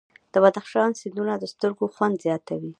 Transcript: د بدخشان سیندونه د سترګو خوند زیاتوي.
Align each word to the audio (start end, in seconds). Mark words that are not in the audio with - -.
د 0.33 0.35
بدخشان 0.43 0.89
سیندونه 0.99 1.33
د 1.37 1.43
سترګو 1.53 1.85
خوند 1.95 2.15
زیاتوي. 2.25 2.69